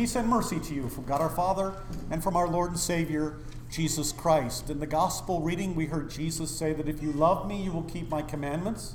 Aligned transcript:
Peace, 0.00 0.16
and 0.16 0.28
mercy 0.30 0.58
to 0.58 0.72
you 0.72 0.88
from 0.88 1.04
God 1.04 1.20
our 1.20 1.28
Father 1.28 1.74
and 2.10 2.24
from 2.24 2.34
our 2.34 2.48
Lord 2.48 2.70
and 2.70 2.80
Savior, 2.80 3.36
Jesus 3.70 4.12
Christ. 4.12 4.70
In 4.70 4.80
the 4.80 4.86
gospel 4.86 5.42
reading, 5.42 5.74
we 5.74 5.84
heard 5.84 6.08
Jesus 6.08 6.50
say 6.50 6.72
that 6.72 6.88
if 6.88 7.02
you 7.02 7.12
love 7.12 7.46
me, 7.46 7.62
you 7.62 7.70
will 7.70 7.82
keep 7.82 8.08
my 8.08 8.22
commandments. 8.22 8.94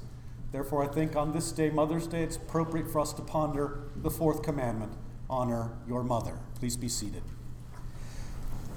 Therefore, 0.51 0.83
I 0.83 0.87
think 0.87 1.15
on 1.15 1.31
this 1.31 1.51
day, 1.51 1.69
Mother's 1.69 2.07
Day, 2.07 2.23
it's 2.23 2.37
appropriate 2.37 2.89
for 2.89 2.99
us 2.99 3.13
to 3.13 3.21
ponder 3.21 3.81
the 3.95 4.09
fourth 4.09 4.41
commandment 4.41 4.93
honor 5.29 5.73
your 5.87 6.03
mother. 6.03 6.39
Please 6.55 6.75
be 6.75 6.89
seated. 6.89 7.21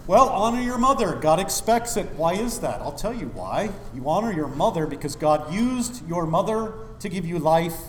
Well, 0.07 0.29
honor 0.29 0.61
your 0.61 0.77
mother. 0.77 1.15
God 1.15 1.41
expects 1.41 1.97
it. 1.97 2.09
Why 2.11 2.35
is 2.35 2.61
that? 2.61 2.83
I'll 2.83 2.93
tell 2.93 3.15
you 3.15 3.29
why. 3.29 3.71
You 3.95 4.07
honor 4.07 4.35
your 4.35 4.49
mother 4.49 4.87
because 4.87 5.17
God 5.17 5.51
used 5.51 6.07
your 6.07 6.27
mother 6.27 6.75
to 7.01 7.09
give 7.09 7.25
you 7.25 7.39
life 7.39 7.85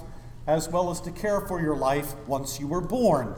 as 0.47 0.69
well 0.69 0.91
as 0.91 1.01
to 1.01 1.11
care 1.11 1.41
for 1.41 1.59
your 1.59 1.75
life 1.75 2.15
once 2.25 2.57
you 2.57 2.67
were 2.67 2.79
born. 2.79 3.35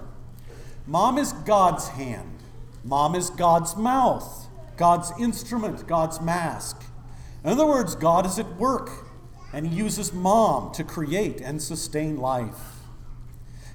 Mom 0.87 1.17
is 1.17 1.33
God's 1.33 1.89
hand, 1.89 2.39
mom 2.83 3.15
is 3.15 3.29
God's 3.29 3.75
mouth, 3.75 4.47
God's 4.77 5.11
instrument, 5.19 5.87
God's 5.87 6.19
mask. 6.19 6.83
In 7.43 7.51
other 7.51 7.67
words, 7.67 7.95
God 7.95 8.25
is 8.25 8.39
at 8.39 8.55
work, 8.57 8.89
and 9.53 9.67
He 9.67 9.75
uses 9.75 10.11
mom 10.11 10.73
to 10.73 10.83
create 10.83 11.39
and 11.39 11.61
sustain 11.61 12.17
life. 12.17 12.79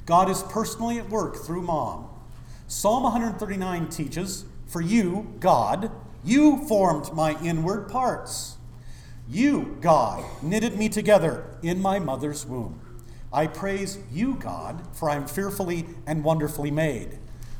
God 0.04 0.30
is 0.30 0.42
personally 0.44 0.98
at 0.98 1.08
work 1.08 1.36
through 1.36 1.62
mom. 1.62 2.08
Psalm 2.68 3.04
139 3.04 3.88
teaches, 3.88 4.44
For 4.66 4.80
you, 4.80 5.34
God, 5.40 5.90
you 6.24 6.66
formed 6.66 7.12
my 7.12 7.40
inward 7.42 7.88
parts. 7.88 8.56
You, 9.28 9.76
God, 9.80 10.24
knitted 10.42 10.76
me 10.76 10.88
together 10.88 11.44
in 11.62 11.80
my 11.80 11.98
mother's 11.98 12.46
womb. 12.46 12.80
I 13.36 13.46
praise 13.46 13.98
you, 14.10 14.36
God, 14.36 14.82
for 14.96 15.10
I 15.10 15.16
am 15.16 15.26
fearfully 15.26 15.84
and 16.06 16.24
wonderfully 16.24 16.70
made. 16.70 17.18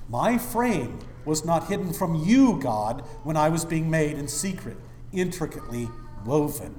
My 0.08 0.38
frame 0.38 1.00
was 1.26 1.44
not 1.44 1.68
hidden 1.68 1.92
from 1.92 2.14
you, 2.14 2.58
God, 2.58 3.02
when 3.24 3.36
I 3.36 3.50
was 3.50 3.66
being 3.66 3.90
made 3.90 4.16
in 4.16 4.26
secret, 4.26 4.78
intricately 5.12 5.90
woven. 6.24 6.74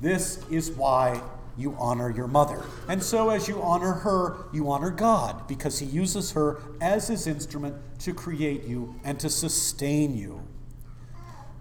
This 0.00 0.44
is 0.50 0.72
why 0.72 1.22
you 1.56 1.76
honor 1.78 2.10
your 2.10 2.26
mother. 2.26 2.64
And 2.88 3.00
so, 3.00 3.30
as 3.30 3.46
you 3.46 3.62
honor 3.62 3.92
her, 3.92 4.46
you 4.52 4.68
honor 4.72 4.90
God, 4.90 5.46
because 5.46 5.78
He 5.78 5.86
uses 5.86 6.32
her 6.32 6.60
as 6.80 7.06
His 7.06 7.28
instrument 7.28 7.76
to 8.00 8.12
create 8.12 8.64
you 8.64 8.96
and 9.04 9.20
to 9.20 9.30
sustain 9.30 10.16
you. 10.16 10.42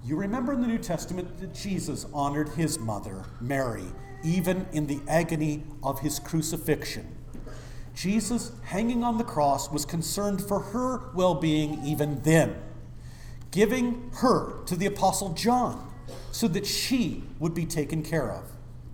You 0.03 0.15
remember 0.15 0.53
in 0.53 0.61
the 0.61 0.67
New 0.67 0.79
Testament 0.79 1.37
that 1.39 1.53
Jesus 1.53 2.07
honored 2.11 2.49
His 2.49 2.79
mother, 2.79 3.23
Mary, 3.39 3.85
even 4.23 4.67
in 4.71 4.87
the 4.87 4.99
agony 5.07 5.63
of 5.83 5.99
His 5.99 6.19
crucifixion. 6.19 7.15
Jesus, 7.93 8.51
hanging 8.63 9.03
on 9.03 9.17
the 9.17 9.23
cross, 9.23 9.71
was 9.71 9.85
concerned 9.85 10.41
for 10.41 10.59
her 10.59 11.09
well 11.15 11.33
being 11.33 11.83
even 11.83 12.21
then, 12.21 12.55
giving 13.51 14.11
her 14.17 14.63
to 14.65 14.75
the 14.75 14.85
Apostle 14.85 15.33
John 15.33 15.91
so 16.31 16.47
that 16.47 16.67
she 16.67 17.23
would 17.39 17.55
be 17.55 17.65
taken 17.65 18.03
care 18.03 18.31
of. 18.31 18.43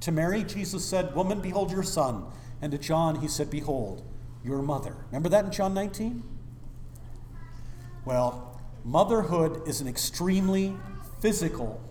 To 0.02 0.12
Mary, 0.12 0.44
Jesus 0.44 0.86
said, 0.86 1.16
Woman, 1.16 1.42
behold 1.42 1.72
your 1.72 1.84
son. 1.84 2.26
And 2.62 2.72
to 2.72 2.78
John, 2.78 3.20
he 3.20 3.28
said, 3.28 3.50
Behold, 3.50 4.04
your 4.44 4.62
mother. 4.62 4.96
Remember 5.08 5.30
that 5.30 5.46
in 5.46 5.52
John 5.52 5.74
19? 5.74 6.24
Well, 8.06 8.62
motherhood 8.86 9.68
is 9.68 9.82
an 9.82 9.88
extremely 9.88 10.76
physical 11.20 11.82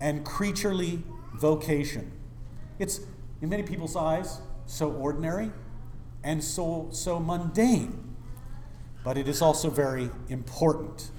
and 0.00 0.24
creaturely 0.24 1.02
vocation. 1.34 2.12
It's, 2.78 3.00
in 3.40 3.48
many 3.48 3.62
people's 3.62 3.96
eyes, 3.96 4.40
so 4.66 4.90
ordinary 4.92 5.50
and 6.22 6.42
so, 6.42 6.88
so 6.90 7.18
mundane, 7.18 8.14
but 9.04 9.16
it 9.16 9.28
is 9.28 9.40
also 9.40 9.70
very 9.70 10.10
important. 10.28 11.10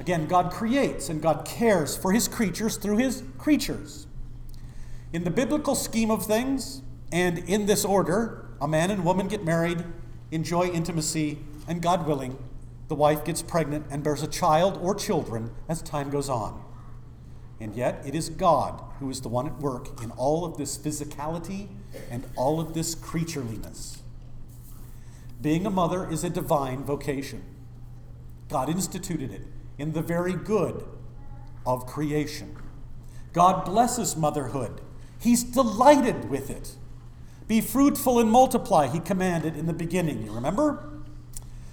Again, 0.00 0.26
God 0.26 0.50
creates 0.50 1.08
and 1.08 1.22
God 1.22 1.44
cares 1.44 1.96
for 1.96 2.12
his 2.12 2.28
creatures 2.28 2.76
through 2.76 2.98
his 2.98 3.22
creatures. 3.38 4.06
In 5.12 5.24
the 5.24 5.30
biblical 5.30 5.74
scheme 5.74 6.10
of 6.10 6.26
things, 6.26 6.82
and 7.12 7.38
in 7.38 7.66
this 7.66 7.84
order, 7.84 8.46
a 8.60 8.66
man 8.66 8.90
and 8.90 9.04
woman 9.04 9.28
get 9.28 9.44
married, 9.44 9.84
enjoy 10.32 10.66
intimacy, 10.66 11.38
and 11.68 11.80
God 11.80 12.06
willing, 12.06 12.36
the 12.88 12.94
wife 12.94 13.24
gets 13.24 13.40
pregnant 13.40 13.86
and 13.90 14.02
bears 14.02 14.22
a 14.22 14.26
child 14.26 14.78
or 14.82 14.94
children 14.94 15.52
as 15.68 15.80
time 15.80 16.10
goes 16.10 16.28
on. 16.28 16.62
And 17.64 17.74
yet, 17.74 18.02
it 18.04 18.14
is 18.14 18.28
God 18.28 18.84
who 19.00 19.08
is 19.08 19.22
the 19.22 19.30
one 19.30 19.46
at 19.46 19.58
work 19.58 20.02
in 20.02 20.10
all 20.10 20.44
of 20.44 20.58
this 20.58 20.76
physicality 20.76 21.68
and 22.10 22.26
all 22.36 22.60
of 22.60 22.74
this 22.74 22.94
creatureliness. 22.94 24.00
Being 25.40 25.64
a 25.64 25.70
mother 25.70 26.06
is 26.06 26.24
a 26.24 26.28
divine 26.28 26.84
vocation. 26.84 27.42
God 28.50 28.68
instituted 28.68 29.32
it 29.32 29.46
in 29.78 29.94
the 29.94 30.02
very 30.02 30.34
good 30.34 30.86
of 31.64 31.86
creation. 31.86 32.54
God 33.32 33.64
blesses 33.64 34.14
motherhood 34.14 34.82
He's 35.18 35.42
delighted 35.42 36.28
with 36.28 36.50
it. 36.50 36.76
Be 37.48 37.62
fruitful 37.62 38.18
and 38.18 38.30
multiply, 38.30 38.88
he 38.88 39.00
commanded 39.00 39.56
in 39.56 39.64
the 39.64 39.72
beginning. 39.72 40.22
You 40.22 40.32
remember? 40.32 40.90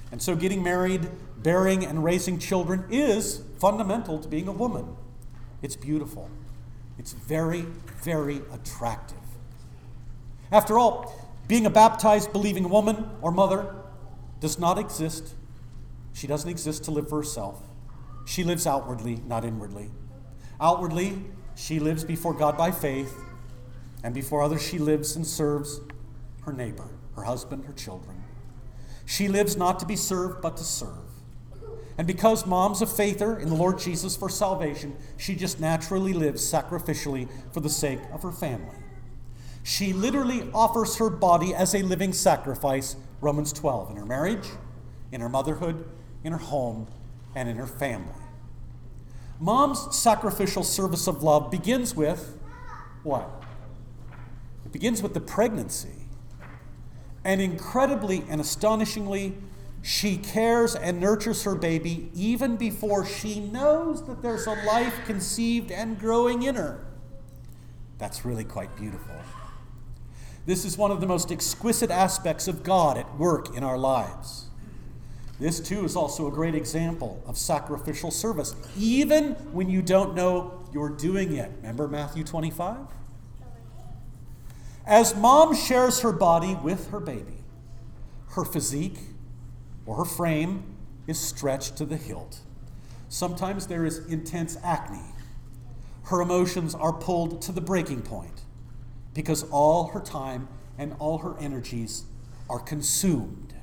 And 0.09 0.21
so, 0.21 0.37
getting 0.37 0.63
married, 0.63 1.09
bearing, 1.37 1.85
and 1.85 2.01
raising 2.01 2.39
children 2.39 2.85
is 2.89 3.41
fundamental 3.59 4.19
to 4.19 4.29
being 4.29 4.47
a 4.47 4.53
woman. 4.53 4.95
It's 5.61 5.75
beautiful. 5.75 6.29
It's 6.97 7.13
very, 7.13 7.65
very 8.03 8.41
attractive. 8.53 9.17
After 10.51 10.77
all, 10.77 11.15
being 11.47 11.65
a 11.65 11.69
baptized, 11.69 12.31
believing 12.33 12.69
woman 12.69 13.09
or 13.21 13.31
mother 13.31 13.73
does 14.39 14.59
not 14.59 14.77
exist. 14.77 15.35
She 16.13 16.27
doesn't 16.27 16.49
exist 16.49 16.83
to 16.85 16.91
live 16.91 17.09
for 17.09 17.17
herself. 17.17 17.61
She 18.25 18.43
lives 18.43 18.67
outwardly, 18.67 19.21
not 19.27 19.45
inwardly. 19.45 19.91
Outwardly, 20.59 21.23
she 21.55 21.79
lives 21.79 22.03
before 22.03 22.33
God 22.33 22.57
by 22.57 22.71
faith 22.71 23.15
and 24.03 24.13
before 24.13 24.41
others, 24.41 24.61
she 24.61 24.79
lives 24.79 25.15
and 25.15 25.25
serves 25.25 25.79
her 26.43 26.53
neighbor, 26.53 26.89
her 27.15 27.23
husband, 27.23 27.65
her 27.65 27.73
children. 27.73 28.23
She 29.05 29.27
lives 29.27 29.55
not 29.55 29.79
to 29.79 29.85
be 29.85 29.95
served, 29.95 30.41
but 30.41 30.57
to 30.57 30.63
serve. 30.63 31.10
And 32.01 32.07
because 32.07 32.47
mom's 32.47 32.81
a 32.81 32.87
faither 32.87 33.37
in 33.37 33.47
the 33.47 33.53
Lord 33.53 33.77
Jesus 33.77 34.15
for 34.17 34.27
salvation, 34.27 34.95
she 35.17 35.35
just 35.35 35.59
naturally 35.59 36.13
lives 36.13 36.41
sacrificially 36.41 37.29
for 37.53 37.59
the 37.59 37.69
sake 37.69 37.99
of 38.11 38.23
her 38.23 38.31
family. 38.31 38.75
She 39.61 39.93
literally 39.93 40.49
offers 40.51 40.97
her 40.97 41.11
body 41.11 41.53
as 41.53 41.75
a 41.75 41.83
living 41.83 42.11
sacrifice, 42.11 42.95
Romans 43.21 43.53
12, 43.53 43.91
in 43.91 43.97
her 43.97 44.05
marriage, 44.07 44.47
in 45.11 45.21
her 45.21 45.29
motherhood, 45.29 45.87
in 46.23 46.31
her 46.31 46.39
home, 46.39 46.87
and 47.35 47.47
in 47.47 47.57
her 47.57 47.67
family. 47.67 48.15
Mom's 49.39 49.95
sacrificial 49.95 50.63
service 50.63 51.05
of 51.05 51.21
love 51.21 51.51
begins 51.51 51.95
with 51.95 52.35
what? 53.03 53.29
It 54.65 54.71
begins 54.71 55.03
with 55.03 55.13
the 55.13 55.21
pregnancy. 55.21 56.07
And 57.23 57.39
incredibly 57.41 58.23
and 58.27 58.41
astonishingly, 58.41 59.37
she 59.81 60.17
cares 60.17 60.75
and 60.75 60.99
nurtures 60.99 61.43
her 61.43 61.55
baby 61.55 62.11
even 62.13 62.55
before 62.55 63.05
she 63.05 63.39
knows 63.39 64.05
that 64.05 64.21
there's 64.21 64.45
a 64.45 64.53
life 64.65 64.99
conceived 65.05 65.71
and 65.71 65.99
growing 65.99 66.43
in 66.43 66.55
her. 66.55 66.85
That's 67.97 68.23
really 68.23 68.43
quite 68.43 68.75
beautiful. 68.75 69.15
This 70.45 70.65
is 70.65 70.77
one 70.77 70.91
of 70.91 71.01
the 71.01 71.07
most 71.07 71.31
exquisite 71.31 71.91
aspects 71.91 72.47
of 72.47 72.63
God 72.63 72.97
at 72.97 73.17
work 73.17 73.55
in 73.55 73.63
our 73.63 73.77
lives. 73.77 74.47
This, 75.39 75.59
too, 75.59 75.85
is 75.85 75.95
also 75.95 76.27
a 76.27 76.31
great 76.31 76.53
example 76.53 77.21
of 77.25 77.37
sacrificial 77.37 78.11
service, 78.11 78.55
even 78.77 79.31
when 79.53 79.69
you 79.69 79.81
don't 79.81 80.15
know 80.15 80.63
you're 80.71 80.89
doing 80.89 81.35
it. 81.35 81.51
Remember 81.57 81.87
Matthew 81.87 82.23
25? 82.23 82.77
As 84.85 85.15
mom 85.15 85.55
shares 85.55 86.01
her 86.01 86.11
body 86.11 86.55
with 86.55 86.89
her 86.89 86.99
baby, 86.99 87.43
her 88.29 88.45
physique 88.45 88.99
or 89.85 89.97
her 89.97 90.05
frame 90.05 90.63
is 91.07 91.19
stretched 91.19 91.77
to 91.77 91.85
the 91.85 91.97
hilt. 91.97 92.39
Sometimes 93.09 93.67
there 93.67 93.85
is 93.85 94.05
intense 94.07 94.57
acne. 94.63 95.13
Her 96.03 96.21
emotions 96.21 96.73
are 96.73 96.93
pulled 96.93 97.41
to 97.43 97.51
the 97.51 97.61
breaking 97.61 98.01
point 98.01 98.41
because 99.13 99.43
all 99.51 99.89
her 99.89 99.99
time 99.99 100.47
and 100.77 100.95
all 100.99 101.19
her 101.19 101.37
energies 101.39 102.05
are 102.49 102.59
consumed. 102.59 103.53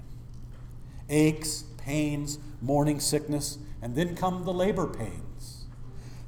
Aches, 1.08 1.64
pains, 1.78 2.38
morning 2.60 3.00
sickness, 3.00 3.58
and 3.80 3.94
then 3.94 4.14
come 4.14 4.44
the 4.44 4.52
labor 4.52 4.86
pains. 4.86 5.64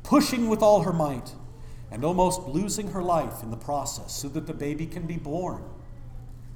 Pushing 0.02 0.48
with 0.48 0.62
all 0.62 0.82
her 0.82 0.92
might, 0.92 1.32
and 1.90 2.04
almost 2.04 2.42
losing 2.42 2.88
her 2.88 3.02
life 3.02 3.42
in 3.42 3.50
the 3.50 3.56
process 3.56 4.12
so 4.12 4.28
that 4.28 4.46
the 4.46 4.54
baby 4.54 4.86
can 4.86 5.06
be 5.06 5.16
born. 5.16 5.62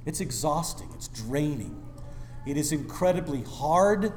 It's 0.05 0.21
exhausting, 0.21 0.89
it's 0.95 1.07
draining. 1.09 1.81
It 2.45 2.57
is 2.57 2.71
incredibly 2.71 3.43
hard 3.43 4.13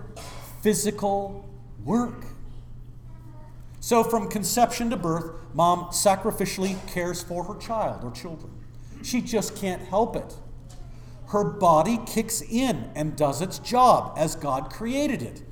physical 0.62 1.48
work. 1.84 2.24
So, 3.80 4.04
from 4.04 4.28
conception 4.28 4.90
to 4.90 4.96
birth, 4.96 5.32
mom 5.54 5.86
sacrificially 5.86 6.76
cares 6.92 7.22
for 7.22 7.44
her 7.44 7.54
child 7.58 8.04
or 8.04 8.10
children. 8.10 8.52
She 9.02 9.22
just 9.22 9.56
can't 9.56 9.82
help 9.82 10.16
it. 10.16 10.34
her 11.28 11.44
body 11.44 12.00
kicks 12.06 12.40
in 12.40 12.90
and 12.94 13.14
does 13.16 13.42
its 13.42 13.58
job 13.58 14.14
as 14.16 14.34
God 14.34 14.70
created 14.72 15.22
it 15.22 15.42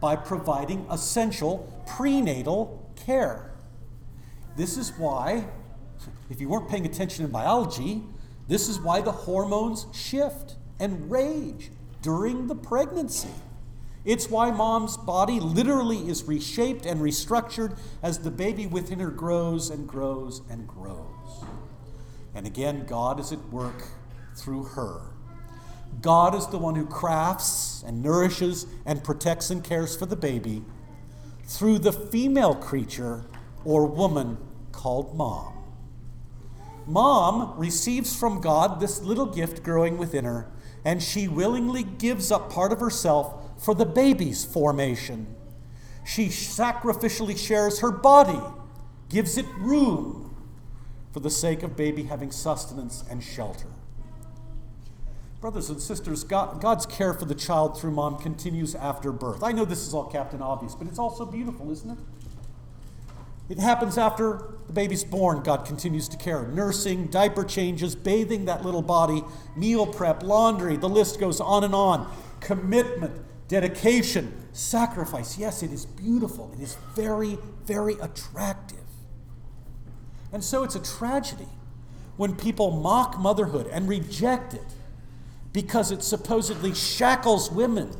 by 0.00 0.16
providing 0.16 0.86
essential 0.90 1.70
prenatal 1.86 2.90
care. 2.96 3.52
This 4.56 4.78
is 4.78 4.92
why, 4.96 5.46
if 6.30 6.40
you 6.40 6.48
weren't 6.48 6.68
paying 6.70 6.86
attention 6.86 7.24
in 7.24 7.30
biology, 7.30 8.02
this 8.48 8.68
is 8.68 8.80
why 8.80 9.02
the 9.02 9.12
hormones 9.12 9.86
shift 9.92 10.56
and 10.80 11.10
rage 11.10 11.70
during 12.06 12.46
the 12.46 12.54
pregnancy. 12.54 13.34
It's 14.04 14.30
why 14.30 14.52
mom's 14.52 14.96
body 14.96 15.40
literally 15.40 16.08
is 16.08 16.22
reshaped 16.22 16.86
and 16.86 17.00
restructured 17.00 17.76
as 18.00 18.20
the 18.20 18.30
baby 18.30 18.68
within 18.68 19.00
her 19.00 19.10
grows 19.10 19.70
and 19.70 19.88
grows 19.88 20.40
and 20.48 20.68
grows. 20.68 21.44
And 22.32 22.46
again, 22.46 22.86
God 22.86 23.18
is 23.18 23.32
at 23.32 23.44
work 23.48 23.88
through 24.36 24.62
her. 24.76 25.00
God 26.00 26.36
is 26.36 26.46
the 26.46 26.58
one 26.58 26.76
who 26.76 26.86
crafts 26.86 27.82
and 27.84 28.04
nourishes 28.04 28.66
and 28.84 29.02
protects 29.02 29.50
and 29.50 29.64
cares 29.64 29.96
for 29.96 30.06
the 30.06 30.14
baby 30.14 30.62
through 31.42 31.80
the 31.80 31.92
female 31.92 32.54
creature 32.54 33.24
or 33.64 33.84
woman 33.84 34.38
called 34.70 35.16
mom. 35.16 35.54
Mom 36.86 37.58
receives 37.58 38.14
from 38.14 38.40
God 38.40 38.78
this 38.78 39.02
little 39.02 39.26
gift 39.26 39.64
growing 39.64 39.98
within 39.98 40.24
her, 40.24 40.52
and 40.86 41.02
she 41.02 41.26
willingly 41.26 41.82
gives 41.82 42.30
up 42.30 42.48
part 42.48 42.70
of 42.70 42.78
herself 42.78 43.60
for 43.60 43.74
the 43.74 43.84
baby's 43.84 44.44
formation. 44.44 45.26
She 46.04 46.28
sacrificially 46.28 47.36
shares 47.36 47.80
her 47.80 47.90
body, 47.90 48.38
gives 49.08 49.36
it 49.36 49.46
room 49.58 50.32
for 51.12 51.18
the 51.18 51.28
sake 51.28 51.64
of 51.64 51.76
baby 51.76 52.04
having 52.04 52.30
sustenance 52.30 53.02
and 53.10 53.20
shelter. 53.20 53.66
Brothers 55.40 55.70
and 55.70 55.80
sisters, 55.80 56.22
God, 56.22 56.60
God's 56.60 56.86
care 56.86 57.12
for 57.12 57.24
the 57.24 57.34
child 57.34 57.80
through 57.80 57.90
mom 57.90 58.18
continues 58.18 58.76
after 58.76 59.10
birth. 59.10 59.42
I 59.42 59.50
know 59.50 59.64
this 59.64 59.88
is 59.88 59.92
all 59.92 60.04
Captain 60.04 60.40
Obvious, 60.40 60.76
but 60.76 60.86
it's 60.86 61.00
also 61.00 61.26
beautiful, 61.26 61.72
isn't 61.72 61.90
it? 61.90 61.98
It 63.48 63.58
happens 63.58 63.96
after 63.96 64.54
the 64.66 64.72
baby's 64.72 65.04
born. 65.04 65.42
God 65.42 65.64
continues 65.64 66.08
to 66.08 66.16
care. 66.16 66.46
Nursing, 66.48 67.06
diaper 67.06 67.44
changes, 67.44 67.94
bathing 67.94 68.46
that 68.46 68.64
little 68.64 68.82
body, 68.82 69.22
meal 69.56 69.86
prep, 69.86 70.22
laundry, 70.22 70.76
the 70.76 70.88
list 70.88 71.20
goes 71.20 71.40
on 71.40 71.62
and 71.62 71.74
on. 71.74 72.12
Commitment, 72.40 73.24
dedication, 73.48 74.34
sacrifice. 74.52 75.38
Yes, 75.38 75.62
it 75.62 75.72
is 75.72 75.86
beautiful. 75.86 76.52
It 76.58 76.62
is 76.62 76.76
very, 76.94 77.38
very 77.64 77.94
attractive. 77.94 78.78
And 80.32 80.42
so 80.42 80.64
it's 80.64 80.74
a 80.74 80.82
tragedy 80.82 81.48
when 82.16 82.34
people 82.34 82.70
mock 82.70 83.18
motherhood 83.18 83.68
and 83.68 83.88
reject 83.88 84.54
it 84.54 84.74
because 85.52 85.90
it 85.90 86.02
supposedly 86.02 86.74
shackles 86.74 87.50
women 87.50 87.90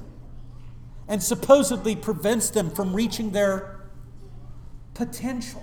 and 1.09 1.23
supposedly 1.23 1.95
prevents 1.95 2.51
them 2.51 2.71
from 2.71 2.95
reaching 2.95 3.31
their 3.31 3.76
potential. 4.97 5.63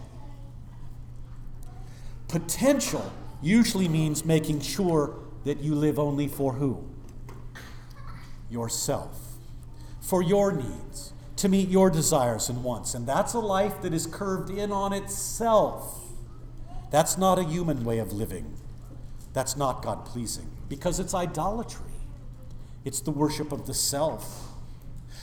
Potential 2.28 3.12
usually 3.42 3.88
means 3.88 4.24
making 4.24 4.62
sure 4.62 5.18
that 5.44 5.60
you 5.60 5.74
live 5.74 5.98
only 5.98 6.28
for 6.28 6.54
who? 6.54 6.88
Yourself. 8.50 9.20
For 10.02 10.22
your 10.22 10.52
needs, 10.52 11.14
to 11.38 11.50
meet 11.50 11.68
your 11.68 11.90
desires 11.90 12.48
and 12.48 12.64
wants. 12.64 12.94
And 12.94 13.08
that's 13.08 13.34
a 13.34 13.40
life 13.40 13.82
that 13.82 13.92
is 13.92 14.06
curved 14.06 14.52
in 14.52 14.72
on 14.72 14.94
itself. 14.94 16.00
That's 16.92 17.18
not 17.18 17.40
a 17.40 17.44
human 17.44 17.84
way 17.84 17.98
of 17.98 18.14
living. 18.14 18.56
That's 19.34 19.58
not 19.58 19.82
God 19.82 20.06
pleasing 20.06 20.50
because 20.70 21.00
it's 21.00 21.16
idolatry, 21.16 21.92
it's 22.86 23.02
the 23.02 23.12
worship 23.12 23.52
of 23.52 23.66
the 23.66 23.74
self. 23.74 24.50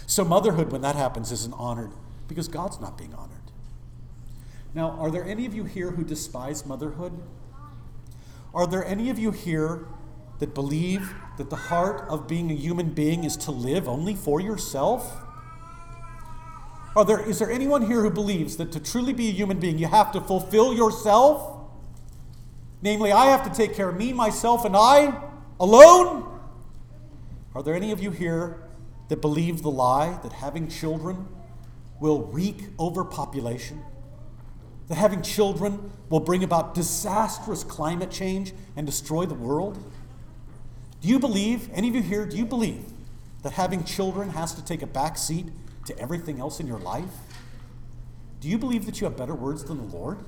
So, 0.07 0.25
motherhood, 0.25 0.73
when 0.73 0.81
that 0.81 0.97
happens, 0.97 1.31
isn't 1.31 1.55
honored 1.55 1.93
because 2.27 2.49
God's 2.49 2.81
not 2.81 2.99
being 2.99 3.15
honored. 3.15 3.40
Now, 4.73 4.91
are 4.91 5.11
there 5.11 5.25
any 5.25 5.47
of 5.47 5.55
you 5.55 5.65
here 5.65 5.91
who 5.91 6.05
despise 6.05 6.65
motherhood? 6.65 7.13
Are 8.55 8.67
there 8.67 8.85
any 8.85 9.11
of 9.11 9.19
you 9.19 9.33
here 9.33 9.87
that 10.39 10.55
believe 10.55 11.13
that 11.39 11.51
the 11.51 11.57
heart 11.57 12.09
of 12.09 12.29
being 12.29 12.51
a 12.51 12.55
human 12.55 12.91
being 12.91 13.25
is 13.25 13.37
to 13.39 13.51
live 13.51 13.89
only 13.89 14.15
for 14.15 14.41
yourself? 14.41 15.23
Are 16.95 17.05
there, 17.05 17.21
is 17.21 17.39
there 17.39 17.51
anyone 17.51 17.87
here 17.87 18.03
who 18.03 18.11
believes 18.11 18.57
that 18.57 18.73
to 18.73 18.81
truly 18.81 19.13
be 19.13 19.29
a 19.29 19.33
human 19.33 19.59
being, 19.59 19.79
you 19.79 19.87
have 19.87 20.13
to 20.13 20.21
fulfill 20.21 20.75
yourself? 20.75 21.59
Namely, 22.83 23.13
I 23.13 23.27
have 23.27 23.45
to 23.45 23.51
take 23.51 23.75
care 23.75 23.89
of 23.89 23.97
me, 23.97 24.13
myself, 24.13 24.65
and 24.65 24.77
I 24.77 25.21
alone? 25.59 26.41
Are 27.55 27.63
there 27.63 27.75
any 27.75 27.91
of 27.91 28.01
you 28.01 28.11
here 28.11 28.63
that 29.09 29.21
believe 29.21 29.63
the 29.63 29.71
lie 29.71 30.19
that 30.23 30.33
having 30.33 30.69
children 30.69 31.29
will 32.01 32.23
wreak 32.23 32.65
overpopulation? 32.79 33.83
That 34.91 34.97
having 34.97 35.23
children 35.23 35.91
will 36.11 36.21
bring 36.21 36.45
about 36.45 36.75
disastrous 36.75 37.65
climate 37.65 38.11
change 38.11 38.53
and 38.77 38.85
destroy 38.85 39.25
the 39.25 39.35
world? 39.35 39.83
Do 41.01 41.09
you 41.09 41.19
believe, 41.19 41.71
any 41.73 41.89
of 41.89 41.95
you 41.95 42.03
here, 42.03 42.27
do 42.27 42.37
you 42.37 42.45
believe 42.45 42.85
that 43.43 43.53
having 43.53 43.85
children 43.85 44.29
has 44.29 44.53
to 44.53 44.63
take 44.63 44.83
a 44.83 44.87
back 44.87 45.17
seat 45.17 45.47
to 45.87 45.99
everything 45.99 46.39
else 46.39 46.61
in 46.61 46.67
your 46.67 46.79
life? 46.79 47.15
Do 48.43 48.49
you 48.49 48.59
believe 48.59 48.85
that 48.85 49.01
you 49.01 49.07
have 49.07 49.17
better 49.17 49.35
words 49.35 49.65
than 49.65 49.79
the 49.79 49.97
Lord? 49.97 50.19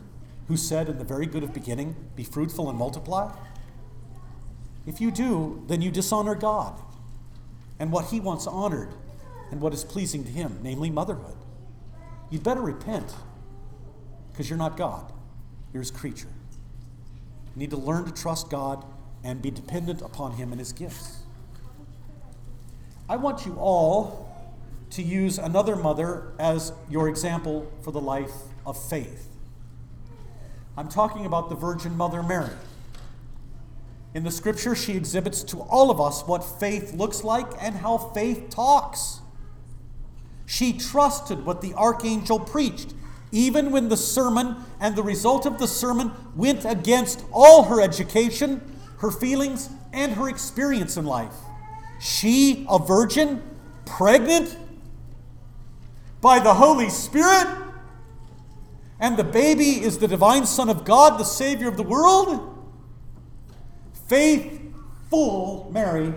who 0.48 0.56
said 0.56 0.88
in 0.88 0.98
the 0.98 1.04
very 1.04 1.26
good 1.26 1.42
of 1.42 1.54
beginning, 1.54 1.96
Be 2.16 2.24
fruitful 2.24 2.68
and 2.68 2.78
multiply? 2.78 3.34
If 4.86 5.00
you 5.00 5.10
do, 5.10 5.64
then 5.66 5.80
you 5.80 5.90
dishonor 5.90 6.34
God 6.34 6.78
and 7.78 7.92
what 7.92 8.06
He 8.06 8.20
wants 8.20 8.46
honored 8.46 8.90
and 9.50 9.60
what 9.60 9.72
is 9.72 9.84
pleasing 9.84 10.24
to 10.24 10.30
Him, 10.30 10.58
namely 10.62 10.90
motherhood. 10.90 11.36
You'd 12.30 12.42
better 12.42 12.60
repent 12.60 13.14
because 14.32 14.48
you're 14.48 14.58
not 14.58 14.76
God, 14.76 15.12
you're 15.72 15.82
His 15.82 15.90
creature. 15.90 16.28
You 17.54 17.60
need 17.60 17.70
to 17.70 17.76
learn 17.76 18.04
to 18.06 18.12
trust 18.12 18.50
God 18.50 18.84
and 19.22 19.40
be 19.40 19.50
dependent 19.50 20.00
upon 20.00 20.32
Him 20.32 20.52
and 20.52 20.58
His 20.58 20.72
gifts. 20.72 21.18
I 23.08 23.16
want 23.16 23.44
you 23.44 23.54
all 23.54 24.28
to 24.90 25.02
use 25.02 25.38
another 25.38 25.76
mother 25.76 26.32
as 26.38 26.72
your 26.88 27.08
example 27.08 27.70
for 27.82 27.90
the 27.92 28.00
life 28.00 28.32
of 28.66 28.82
faith. 28.88 29.28
I'm 30.76 30.88
talking 30.88 31.26
about 31.26 31.48
the 31.48 31.54
Virgin 31.54 31.96
Mother 31.96 32.22
Mary. 32.22 32.54
In 34.14 34.24
the 34.24 34.30
scripture, 34.30 34.74
she 34.74 34.96
exhibits 34.96 35.42
to 35.44 35.60
all 35.60 35.90
of 35.90 36.00
us 36.00 36.26
what 36.26 36.42
faith 36.42 36.92
looks 36.94 37.24
like 37.24 37.46
and 37.60 37.76
how 37.76 37.96
faith 37.98 38.50
talks. 38.50 39.20
She 40.44 40.74
trusted 40.74 41.46
what 41.46 41.62
the 41.62 41.72
archangel 41.74 42.38
preached, 42.38 42.94
even 43.32 43.70
when 43.70 43.88
the 43.88 43.96
sermon 43.96 44.56
and 44.78 44.94
the 44.94 45.02
result 45.02 45.46
of 45.46 45.58
the 45.58 45.66
sermon 45.66 46.12
went 46.36 46.64
against 46.64 47.24
all 47.32 47.64
her 47.64 47.80
education, 47.80 48.60
her 48.98 49.10
feelings, 49.10 49.70
and 49.92 50.12
her 50.12 50.28
experience 50.28 50.96
in 50.96 51.06
life. 51.06 51.34
She, 51.98 52.66
a 52.68 52.78
virgin, 52.78 53.42
pregnant 53.86 54.56
by 56.20 56.38
the 56.38 56.54
Holy 56.54 56.90
Spirit, 56.90 57.48
and 59.00 59.16
the 59.16 59.24
baby 59.24 59.82
is 59.82 59.98
the 59.98 60.06
divine 60.06 60.46
Son 60.46 60.68
of 60.68 60.84
God, 60.84 61.18
the 61.18 61.24
Savior 61.24 61.68
of 61.68 61.76
the 61.76 61.82
world? 61.82 62.48
Faithful 64.06 65.70
Mary 65.72 66.14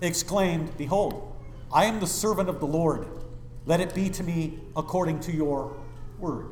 exclaimed, 0.00 0.76
Behold, 0.78 1.36
I 1.72 1.84
am 1.86 2.00
the 2.00 2.06
servant 2.06 2.48
of 2.48 2.60
the 2.60 2.66
Lord. 2.66 3.06
Let 3.66 3.80
it 3.80 3.94
be 3.94 4.08
to 4.10 4.22
me 4.22 4.60
according 4.76 5.20
to 5.20 5.32
your 5.32 5.76
word. 6.22 6.46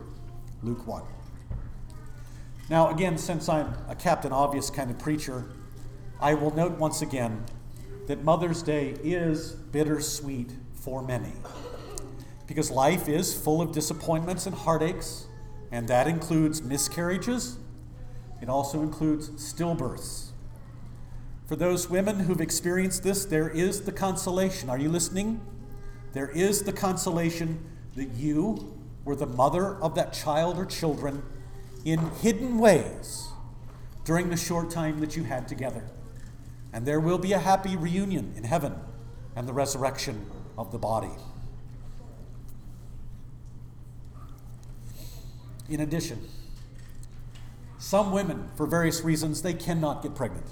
Luke 0.65 0.85
1. 0.87 1.03
Now, 2.69 2.91
again, 2.91 3.17
since 3.17 3.49
I'm 3.49 3.73
a 3.89 3.95
Captain 3.95 4.33
Obvious 4.33 4.69
kind 4.69 4.91
of 4.91 4.99
preacher, 4.99 5.45
I 6.21 6.35
will 6.35 6.55
note 6.55 6.73
once 6.73 7.03
again 7.03 7.45
that 8.09 8.25
Mother's 8.25 8.63
Day 8.63 8.97
is 9.03 9.53
bittersweet 9.53 10.51
for 10.75 11.03
many. 11.03 11.33
Because 12.49 12.71
life 12.71 13.09
is 13.09 13.33
full 13.33 13.63
of 13.63 13.71
disappointments 13.71 14.47
and 14.47 14.55
heartaches 14.57 15.29
and 15.71 15.87
that 15.87 16.09
includes 16.09 16.63
miscarriages, 16.63 17.57
it 18.43 18.49
also 18.49 18.83
includes 18.83 19.31
stillbirths. 19.31 20.31
For 21.47 21.55
those 21.55 21.89
women 21.89 22.21
who've 22.21 22.41
experienced 22.41 23.05
this, 23.05 23.25
there 23.25 23.49
is 23.49 23.83
the 23.83 23.93
consolation. 23.93 24.69
Are 24.69 24.79
you 24.79 24.89
listening? 24.89 25.41
There 26.13 26.29
is 26.29 26.65
the 26.65 26.73
consolation 26.73 27.65
that 27.95 28.11
you 28.15 28.80
were 29.11 29.17
the 29.17 29.27
mother 29.27 29.75
of 29.83 29.97
that 29.97 30.13
child 30.13 30.57
or 30.57 30.65
children 30.65 31.21
in 31.85 31.99
hidden 32.23 32.59
ways 32.59 33.27
during 34.05 34.31
the 34.31 34.37
short 34.37 34.71
time 34.71 35.01
that 35.01 35.17
you 35.17 35.25
had 35.25 35.49
together. 35.49 35.83
And 36.73 36.87
there 36.87 37.01
will 37.01 37.19
be 37.19 37.33
a 37.33 37.41
happy 37.41 37.75
reunion 37.75 38.33
in 38.37 38.45
heaven 38.45 38.73
and 39.35 39.49
the 39.49 39.53
resurrection 39.53 40.31
of 40.57 40.71
the 40.71 40.79
body. 40.79 41.11
In 45.69 45.81
addition, 45.81 46.29
some 47.79 48.13
women, 48.13 48.49
for 48.55 48.65
various 48.65 49.03
reasons, 49.03 49.43
they 49.43 49.55
cannot 49.55 50.05
get 50.05 50.15
pregnant. 50.15 50.47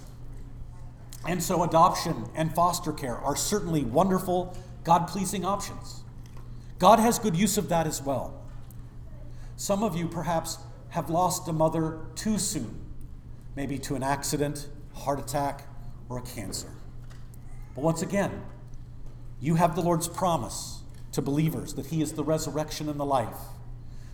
And 1.29 1.41
so, 1.41 1.63
adoption 1.63 2.25
and 2.35 2.53
foster 2.53 2.93
care 2.93 3.19
are 3.19 3.37
certainly 3.37 3.85
wonderful, 3.85 4.57
God 4.83 5.07
pleasing 5.07 5.45
options. 5.45 6.03
God 6.81 6.99
has 6.99 7.21
good 7.21 7.37
use 7.37 7.57
of 7.57 7.69
that 7.69 7.87
as 7.87 8.03
well. 8.03 8.38
Some 9.59 9.83
of 9.83 9.97
you 9.97 10.07
perhaps 10.07 10.59
have 10.91 11.11
lost 11.11 11.49
a 11.49 11.53
mother 11.53 11.99
too 12.15 12.39
soon, 12.39 12.79
maybe 13.57 13.77
to 13.81 13.97
an 13.97 14.05
accident, 14.05 14.69
heart 14.95 15.19
attack, 15.19 15.67
or 16.09 16.17
a 16.17 16.23
cancer. 16.23 16.69
But 17.75 17.83
once 17.83 18.01
again, 18.01 18.41
you 19.41 19.57
have 19.57 19.75
the 19.75 19.83
Lord's 19.83 20.07
promise 20.07 20.83
to 21.11 21.21
believers 21.21 21.75
that 21.75 21.87
He 21.87 22.01
is 22.01 22.13
the 22.13 22.23
resurrection 22.23 22.89
and 22.89 23.01
the 23.01 23.05
life, 23.05 23.37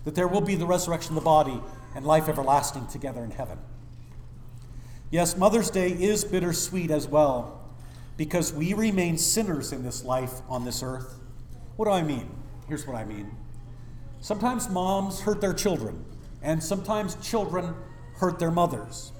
that 0.03 0.15
there 0.15 0.27
will 0.27 0.41
be 0.41 0.55
the 0.55 0.65
resurrection 0.65 1.15
of 1.15 1.23
the 1.23 1.25
body 1.25 1.61
and 1.95 2.07
life 2.07 2.27
everlasting 2.27 2.87
together 2.87 3.23
in 3.23 3.29
heaven. 3.29 3.59
Yes, 5.11 5.37
Mother's 5.37 5.69
Day 5.69 5.89
is 5.91 6.25
bittersweet 6.25 6.89
as 6.89 7.07
well, 7.07 7.61
because 8.17 8.51
we 8.51 8.73
remain 8.73 9.19
sinners 9.19 9.71
in 9.71 9.83
this 9.83 10.03
life 10.03 10.41
on 10.49 10.65
this 10.65 10.81
earth. 10.81 11.19
What 11.75 11.85
do 11.85 11.91
I 11.91 12.01
mean? 12.01 12.31
Here's 12.67 12.87
what 12.87 12.95
I 12.95 13.05
mean. 13.05 13.29
Sometimes 14.25 14.67
moms 14.71 15.21
hurt 15.21 15.39
their 15.39 15.53
children, 15.53 16.03
and 16.41 16.63
sometimes 16.63 17.13
children 17.17 17.75
hurt 18.15 18.39
their 18.39 18.49
mothers. 18.49 19.11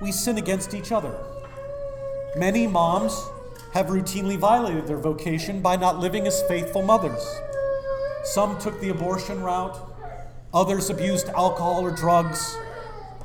We 0.00 0.10
sin 0.10 0.38
against 0.38 0.72
each 0.72 0.90
other. 0.90 1.14
Many 2.34 2.66
moms 2.66 3.12
have 3.74 3.88
routinely 3.88 4.38
violated 4.38 4.86
their 4.86 4.96
vocation 4.96 5.60
by 5.60 5.76
not 5.76 5.98
living 5.98 6.26
as 6.26 6.42
faithful 6.44 6.80
mothers. 6.80 7.22
Some 8.24 8.58
took 8.58 8.80
the 8.80 8.88
abortion 8.88 9.42
route, 9.42 9.76
others 10.54 10.88
abused 10.88 11.28
alcohol 11.28 11.84
or 11.84 11.90
drugs, 11.90 12.56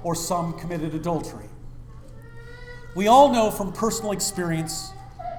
or 0.03 0.13
some 0.13 0.59
committed 0.59 0.93
adultery. 0.93 1.47
We 2.97 3.07
all 3.07 3.31
know 3.31 3.49
from 3.49 3.71
personal 3.71 4.11
experience, 4.11 4.91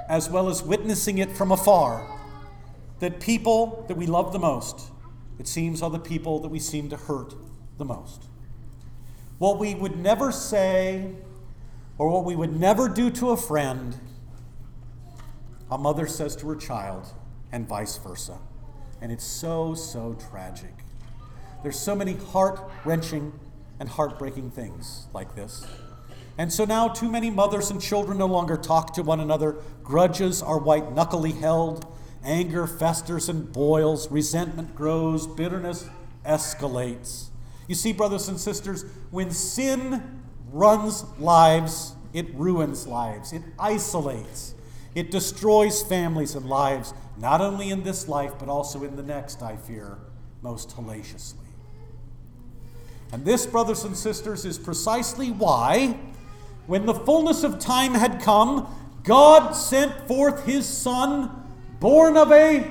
as 0.09 0.31
well 0.31 0.49
as 0.49 0.63
witnessing 0.63 1.19
it 1.19 1.31
from 1.31 1.53
afar, 1.53 2.11
that 3.01 3.21
people 3.21 3.85
that 3.89 3.99
we 3.99 4.07
love 4.07 4.33
the 4.33 4.39
most, 4.39 4.93
it 5.39 5.47
seems, 5.47 5.83
are 5.83 5.91
the 5.91 5.99
people 5.99 6.41
that 6.41 6.49
we 6.49 6.59
seem 6.59 6.89
to 6.91 6.97
hurt 6.97 7.35
the 7.79 7.85
most. 7.85 8.25
What 9.39 9.59
we 9.59 9.75
would 9.75 9.97
never 9.97 10.33
say 10.33 11.13
or 11.97 12.09
what 12.11 12.25
we 12.25 12.37
would 12.37 12.59
never 12.59 12.89
do 12.89 13.11
to 13.11 13.31
a 13.31 13.37
friend, 13.37 13.97
a 15.71 15.79
mother 15.79 16.07
says 16.07 16.37
to 16.37 16.49
her 16.49 16.57
child, 16.57 17.07
and 17.53 17.69
vice 17.69 17.99
versa. 17.99 18.39
And 19.01 19.13
it's 19.13 19.25
so, 19.25 19.75
so 19.75 20.17
tragic. 20.31 20.75
There's 21.63 21.79
so 21.79 21.95
many 21.95 22.15
heart 22.15 22.61
wrenching 22.85 23.33
and 23.81 23.89
heartbreaking 23.89 24.51
things 24.51 25.07
like 25.13 25.35
this. 25.35 25.67
And 26.37 26.53
so 26.53 26.65
now, 26.65 26.87
too 26.89 27.11
many 27.11 27.31
mothers 27.31 27.71
and 27.71 27.83
children 27.83 28.19
no 28.19 28.27
longer 28.27 28.57
talk 28.57 28.95
to 28.95 29.03
one 29.03 29.19
another. 29.19 29.57
Grudges 29.83 30.41
are 30.41 30.59
white 30.59 30.93
knuckly 30.93 31.33
held. 31.33 31.93
Anger 32.25 32.67
festers 32.67 33.29
and 33.29 33.53
boils. 33.53 34.11
Resentment 34.11 34.75
grows. 34.75 35.27
Bitterness 35.27 35.89
escalates. 36.25 37.27
You 37.69 37.75
see, 37.75 37.93
brothers 37.93 38.29
and 38.29 38.41
sisters, 38.41 38.85
when 39.11 39.31
sin 39.31 40.23
runs 40.51 41.05
lives, 41.19 41.95
it 42.13 42.35
ruins 42.35 42.87
lives, 42.87 43.33
it 43.33 43.43
isolates, 43.59 44.55
it 44.95 45.11
destroys 45.11 45.83
families 45.83 46.35
and 46.35 46.47
lives, 46.47 46.95
not 47.19 47.41
only 47.41 47.71
in 47.71 47.83
this 47.83 48.09
life, 48.09 48.33
but 48.39 48.49
also 48.49 48.83
in 48.85 48.97
the 48.97 49.03
next, 49.03 49.43
I 49.43 49.57
fear, 49.57 49.99
most 50.43 50.73
hellaciously. 50.73 51.45
And 53.13 53.25
this, 53.25 53.47
brothers 53.47 53.85
and 53.85 53.97
sisters, 53.97 54.45
is 54.45 54.59
precisely 54.59 55.31
why, 55.31 55.99
when 56.67 56.87
the 56.87 56.95
fullness 56.95 57.45
of 57.45 57.59
time 57.59 57.95
had 57.95 58.23
come, 58.23 58.67
God 59.03 59.53
sent 59.53 60.07
forth 60.07 60.45
his 60.45 60.67
Son, 60.67 61.48
born 61.81 62.17
of 62.17 62.33
a 62.33 62.71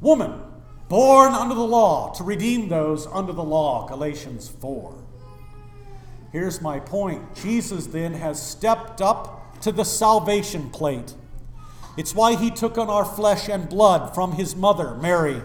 woman, 0.00 0.40
born 0.88 1.32
under 1.32 1.54
the 1.54 1.60
law, 1.60 2.12
to 2.14 2.24
redeem 2.24 2.68
those 2.68 3.06
under 3.06 3.32
the 3.32 3.44
law. 3.44 3.86
Galatians 3.88 4.48
4. 4.48 4.94
Here's 6.32 6.60
my 6.60 6.78
point 6.78 7.34
Jesus 7.34 7.86
then 7.86 8.14
has 8.14 8.40
stepped 8.40 9.00
up 9.00 9.60
to 9.62 9.72
the 9.72 9.84
salvation 9.84 10.70
plate. 10.70 11.14
It's 11.96 12.14
why 12.14 12.36
he 12.36 12.50
took 12.50 12.78
on 12.78 12.88
our 12.88 13.04
flesh 13.04 13.48
and 13.48 13.68
blood 13.68 14.14
from 14.14 14.32
his 14.32 14.54
mother, 14.54 14.94
Mary, 14.94 15.42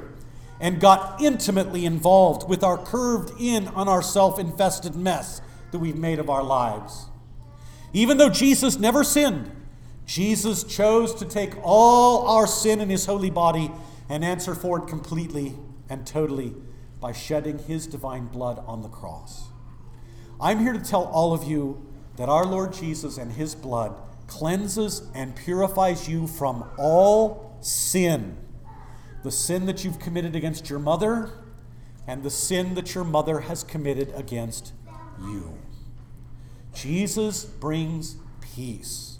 and 0.59 0.79
got 0.79 1.21
intimately 1.21 1.85
involved 1.85 2.47
with 2.47 2.63
our 2.63 2.77
curved 2.77 3.31
in 3.39 3.67
on 3.69 3.89
our 3.89 4.01
self 4.01 4.39
infested 4.39 4.95
mess 4.95 5.41
that 5.71 5.79
we've 5.79 5.97
made 5.97 6.19
of 6.19 6.29
our 6.29 6.43
lives. 6.43 7.07
Even 7.93 8.17
though 8.17 8.29
Jesus 8.29 8.77
never 8.77 9.03
sinned, 9.03 9.51
Jesus 10.05 10.63
chose 10.63 11.15
to 11.15 11.25
take 11.25 11.53
all 11.63 12.27
our 12.27 12.47
sin 12.47 12.79
in 12.79 12.89
his 12.89 13.05
holy 13.05 13.29
body 13.29 13.71
and 14.09 14.23
answer 14.23 14.53
for 14.53 14.79
it 14.79 14.87
completely 14.87 15.55
and 15.89 16.05
totally 16.05 16.53
by 16.99 17.11
shedding 17.11 17.59
his 17.59 17.87
divine 17.87 18.27
blood 18.27 18.63
on 18.67 18.81
the 18.81 18.89
cross. 18.89 19.49
I'm 20.39 20.59
here 20.59 20.73
to 20.73 20.79
tell 20.79 21.05
all 21.05 21.33
of 21.33 21.43
you 21.43 21.85
that 22.17 22.29
our 22.29 22.45
Lord 22.45 22.73
Jesus 22.73 23.17
and 23.17 23.31
his 23.31 23.55
blood 23.55 23.95
cleanses 24.27 25.03
and 25.13 25.35
purifies 25.35 26.09
you 26.09 26.27
from 26.27 26.65
all 26.77 27.57
sin. 27.61 28.37
The 29.23 29.31
sin 29.31 29.65
that 29.65 29.83
you've 29.83 29.99
committed 29.99 30.35
against 30.35 30.69
your 30.69 30.79
mother, 30.79 31.31
and 32.07 32.23
the 32.23 32.29
sin 32.29 32.75
that 32.75 32.93
your 32.93 33.03
mother 33.03 33.41
has 33.41 33.63
committed 33.63 34.13
against 34.15 34.73
you. 35.19 35.57
Jesus 36.73 37.45
brings 37.45 38.17
peace. 38.41 39.14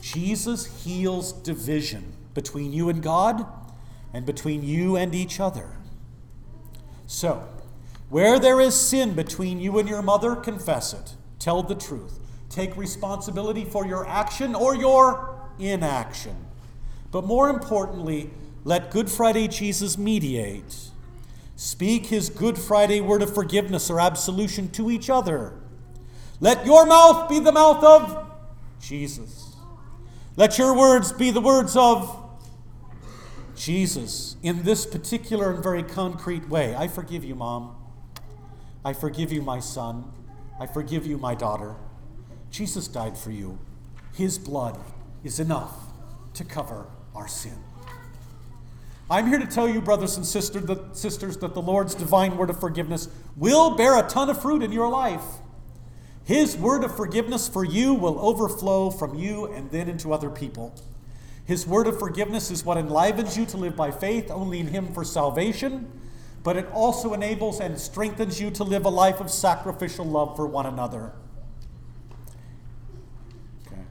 Jesus 0.00 0.84
heals 0.84 1.32
division 1.32 2.12
between 2.34 2.72
you 2.72 2.88
and 2.88 3.02
God 3.02 3.46
and 4.12 4.24
between 4.24 4.62
you 4.62 4.96
and 4.96 5.14
each 5.14 5.40
other. 5.40 5.76
So, 7.06 7.48
where 8.08 8.38
there 8.38 8.60
is 8.60 8.74
sin 8.74 9.14
between 9.14 9.60
you 9.60 9.78
and 9.78 9.88
your 9.88 10.02
mother, 10.02 10.36
confess 10.36 10.92
it. 10.92 11.14
Tell 11.38 11.62
the 11.62 11.74
truth. 11.74 12.18
Take 12.48 12.76
responsibility 12.76 13.64
for 13.64 13.86
your 13.86 14.06
action 14.06 14.54
or 14.54 14.76
your 14.76 15.38
inaction. 15.58 16.36
But 17.10 17.24
more 17.24 17.48
importantly, 17.50 18.30
let 18.64 18.90
Good 18.90 19.10
Friday 19.10 19.48
Jesus 19.48 19.98
mediate. 19.98 20.90
Speak 21.56 22.06
his 22.06 22.28
Good 22.28 22.58
Friday 22.58 23.00
word 23.00 23.22
of 23.22 23.34
forgiveness 23.34 23.90
or 23.90 24.00
absolution 24.00 24.68
to 24.72 24.90
each 24.90 25.08
other. 25.08 25.54
Let 26.40 26.66
your 26.66 26.84
mouth 26.86 27.28
be 27.28 27.38
the 27.38 27.52
mouth 27.52 27.82
of 27.82 28.26
Jesus. 28.80 29.45
Let 30.36 30.58
your 30.58 30.76
words 30.76 31.12
be 31.12 31.30
the 31.30 31.40
words 31.40 31.76
of 31.76 32.22
Jesus 33.56 34.36
in 34.42 34.64
this 34.64 34.84
particular 34.84 35.50
and 35.50 35.62
very 35.62 35.82
concrete 35.82 36.46
way. 36.50 36.76
I 36.76 36.88
forgive 36.88 37.24
you, 37.24 37.34
Mom. 37.34 37.74
I 38.84 38.92
forgive 38.92 39.32
you, 39.32 39.40
my 39.40 39.60
son. 39.60 40.12
I 40.60 40.66
forgive 40.66 41.06
you, 41.06 41.16
my 41.16 41.34
daughter. 41.34 41.74
Jesus 42.50 42.86
died 42.86 43.16
for 43.16 43.30
you. 43.30 43.58
His 44.12 44.38
blood 44.38 44.78
is 45.24 45.40
enough 45.40 45.74
to 46.34 46.44
cover 46.44 46.86
our 47.14 47.28
sin. 47.28 47.56
I'm 49.08 49.28
here 49.28 49.38
to 49.38 49.46
tell 49.46 49.68
you, 49.68 49.80
brothers 49.80 50.18
and 50.18 50.26
sister, 50.26 50.60
that, 50.60 50.96
sisters, 50.96 51.38
that 51.38 51.54
the 51.54 51.62
Lord's 51.62 51.94
divine 51.94 52.36
word 52.36 52.50
of 52.50 52.60
forgiveness 52.60 53.08
will 53.36 53.74
bear 53.76 53.98
a 53.98 54.06
ton 54.06 54.28
of 54.28 54.42
fruit 54.42 54.62
in 54.62 54.70
your 54.70 54.90
life. 54.90 55.24
His 56.26 56.58
word 56.58 56.84
of 56.84 56.94
forgiveness 56.94 57.48
for 57.48 57.64
you 57.64 57.94
will 57.94 58.18
overflow 58.20 58.90
from 58.90 59.14
you 59.14 59.46
and 59.46 59.70
then 59.70 59.88
into 59.88 60.12
other 60.12 60.28
people. 60.28 60.74
His 61.46 61.66
word 61.66 61.86
of 61.86 61.98
forgiveness 61.98 62.50
is 62.50 62.64
what 62.64 62.76
enlivens 62.76 63.38
you 63.38 63.46
to 63.46 63.56
live 63.56 63.76
by 63.76 63.90
faith 63.90 64.30
only 64.30 64.60
in 64.60 64.66
Him 64.66 64.92
for 64.92 65.04
salvation 65.04 65.90
but 66.46 66.56
it 66.56 66.68
also 66.72 67.12
enables 67.12 67.58
and 67.58 67.76
strengthens 67.76 68.40
you 68.40 68.52
to 68.52 68.62
live 68.62 68.84
a 68.84 68.88
life 68.88 69.18
of 69.18 69.32
sacrificial 69.32 70.04
love 70.04 70.36
for 70.36 70.46
one 70.46 70.64
another. 70.64 71.10
Okay. 73.66 73.82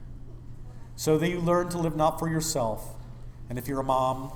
So 0.95 1.17
that 1.17 1.27
you 1.27 1.41
learn 1.41 1.67
to 1.71 1.77
live 1.77 1.97
not 1.97 2.17
for 2.17 2.29
yourself, 2.29 2.95
and 3.49 3.59
if 3.59 3.67
you're 3.67 3.81
a 3.81 3.83
mom, 3.83 4.31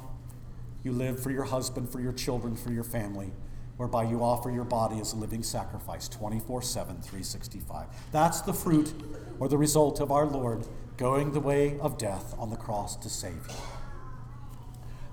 you 0.83 0.91
live 0.91 1.23
for 1.23 1.31
your 1.31 1.45
husband, 1.45 1.89
for 1.89 2.01
your 2.01 2.11
children, 2.11 2.57
for 2.57 2.73
your 2.73 2.83
family, 2.83 3.31
whereby 3.79 4.03
you 4.03 4.21
offer 4.21 4.51
your 4.51 4.65
body 4.65 4.99
as 4.99 5.13
a 5.13 5.15
living 5.15 5.41
sacrifice 5.41 6.09
24 6.09 6.61
7, 6.61 6.95
365. 6.95 7.87
That's 8.11 8.41
the 8.41 8.53
fruit 8.53 8.93
or 9.39 9.47
the 9.47 9.57
result 9.57 10.01
of 10.01 10.11
our 10.11 10.25
Lord 10.25 10.67
going 10.97 11.31
the 11.31 11.39
way 11.39 11.79
of 11.79 11.97
death 11.97 12.35
on 12.37 12.49
the 12.49 12.57
cross 12.57 12.97
to 12.97 13.09
save 13.09 13.47
you. 13.47 13.55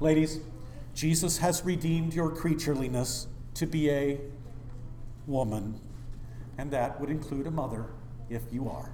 Ladies, 0.00 0.40
Jesus 0.94 1.38
has 1.38 1.64
redeemed 1.64 2.12
your 2.12 2.28
creatureliness 2.28 3.28
to 3.54 3.66
be 3.66 3.88
a 3.88 4.20
woman, 5.28 5.80
and 6.58 6.72
that 6.72 7.00
would 7.00 7.08
include 7.08 7.46
a 7.46 7.52
mother 7.52 7.86
if 8.28 8.42
you 8.50 8.68
are. 8.68 8.90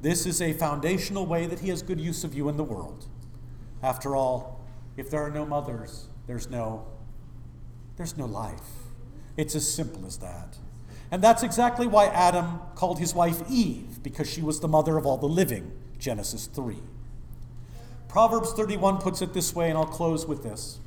This 0.00 0.26
is 0.26 0.42
a 0.42 0.52
foundational 0.52 1.24
way 1.24 1.46
that 1.46 1.60
He 1.60 1.68
has 1.68 1.82
good 1.82 2.00
use 2.00 2.24
of 2.24 2.34
you 2.34 2.48
in 2.48 2.56
the 2.56 2.64
world. 2.64 3.06
After 3.80 4.16
all, 4.16 4.60
if 4.96 5.08
there 5.08 5.22
are 5.22 5.30
no 5.30 5.46
mothers, 5.46 6.08
there's 6.26 6.50
no 6.50 6.84
there's 7.96 8.16
no 8.16 8.26
life. 8.26 8.60
It's 9.36 9.54
as 9.54 9.70
simple 9.70 10.06
as 10.06 10.18
that. 10.18 10.56
And 11.10 11.22
that's 11.22 11.42
exactly 11.42 11.86
why 11.86 12.06
Adam 12.06 12.60
called 12.74 12.98
his 12.98 13.14
wife 13.14 13.42
Eve, 13.48 14.02
because 14.02 14.30
she 14.30 14.42
was 14.42 14.60
the 14.60 14.68
mother 14.68 14.96
of 14.96 15.06
all 15.06 15.18
the 15.18 15.26
living. 15.26 15.72
Genesis 15.98 16.46
3. 16.46 16.76
Proverbs 18.08 18.52
31 18.52 18.98
puts 18.98 19.22
it 19.22 19.32
this 19.34 19.54
way, 19.54 19.68
and 19.68 19.78
I'll 19.78 19.86
close 19.86 20.26
with 20.26 20.42
this. 20.42 20.80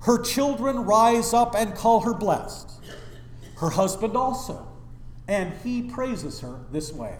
Her 0.00 0.18
children 0.18 0.84
rise 0.84 1.32
up 1.32 1.54
and 1.54 1.74
call 1.74 2.00
her 2.00 2.14
blessed, 2.14 2.70
her 3.58 3.70
husband 3.70 4.16
also, 4.16 4.68
and 5.26 5.54
he 5.62 5.82
praises 5.82 6.40
her 6.40 6.60
this 6.70 6.92
way 6.92 7.16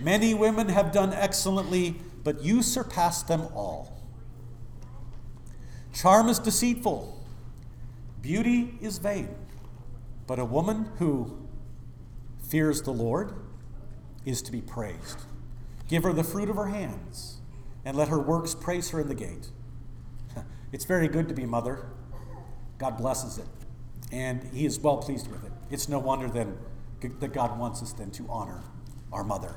Many 0.00 0.34
women 0.34 0.68
have 0.68 0.90
done 0.90 1.12
excellently, 1.12 1.96
but 2.24 2.42
you 2.42 2.62
surpass 2.62 3.22
them 3.22 3.42
all. 3.54 4.02
Charm 5.92 6.28
is 6.28 6.40
deceitful, 6.40 7.21
beauty 8.22 8.78
is 8.80 8.98
vain, 8.98 9.28
but 10.26 10.38
a 10.38 10.44
woman 10.44 10.90
who 10.98 11.46
fears 12.42 12.82
the 12.82 12.92
Lord 12.92 13.34
is 14.24 14.40
to 14.42 14.52
be 14.52 14.60
praised. 14.60 15.18
Give 15.88 16.04
her 16.04 16.12
the 16.12 16.24
fruit 16.24 16.48
of 16.48 16.56
her 16.56 16.68
hands, 16.68 17.40
and 17.84 17.96
let 17.96 18.08
her 18.08 18.18
works 18.18 18.54
praise 18.54 18.90
her 18.90 19.00
in 19.00 19.08
the 19.08 19.14
gate. 19.14 19.50
It's 20.72 20.86
very 20.86 21.06
good 21.06 21.28
to 21.28 21.34
be 21.34 21.44
mother. 21.44 21.86
God 22.78 22.96
blesses 22.96 23.36
it, 23.36 23.48
and 24.10 24.42
He 24.54 24.64
is 24.64 24.80
well 24.80 24.96
pleased 24.96 25.30
with 25.30 25.44
it. 25.44 25.52
It's 25.70 25.88
no 25.88 25.98
wonder 25.98 26.28
then 26.28 26.56
that 27.20 27.32
God 27.34 27.58
wants 27.58 27.82
us 27.82 27.92
then 27.92 28.10
to 28.12 28.26
honor 28.30 28.62
our 29.12 29.24
mother. 29.24 29.56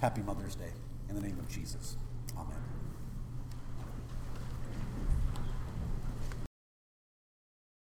Happy 0.00 0.22
Mother's 0.22 0.54
Day 0.54 0.72
in 1.08 1.16
the 1.16 1.20
name 1.20 1.38
of 1.38 1.48
Jesus. 1.48 1.96